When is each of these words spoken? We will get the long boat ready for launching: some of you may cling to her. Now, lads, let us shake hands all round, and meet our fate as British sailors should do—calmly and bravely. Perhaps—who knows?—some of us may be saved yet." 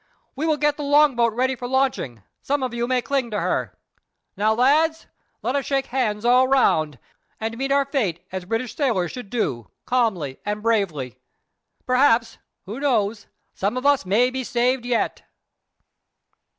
We 0.35 0.47
will 0.47 0.57
get 0.57 0.77
the 0.77 0.83
long 0.83 1.15
boat 1.15 1.31
ready 1.33 1.55
for 1.55 1.67
launching: 1.67 2.23
some 2.41 2.63
of 2.63 2.73
you 2.73 2.87
may 2.87 3.03
cling 3.03 3.29
to 3.29 3.39
her. 3.39 3.77
Now, 4.35 4.51
lads, 4.55 5.05
let 5.43 5.55
us 5.55 5.67
shake 5.67 5.85
hands 5.93 6.25
all 6.25 6.47
round, 6.47 6.97
and 7.39 7.55
meet 7.55 7.71
our 7.71 7.85
fate 7.85 8.25
as 8.31 8.45
British 8.45 8.75
sailors 8.75 9.11
should 9.11 9.29
do—calmly 9.29 10.39
and 10.43 10.63
bravely. 10.63 11.19
Perhaps—who 11.85 12.79
knows?—some 12.79 13.77
of 13.77 13.85
us 13.85 14.03
may 14.03 14.31
be 14.31 14.43
saved 14.43 14.87
yet." 14.87 15.21